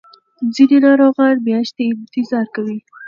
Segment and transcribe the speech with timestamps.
[0.53, 2.77] ځینې ناروغان میاشتې انتظار کوي.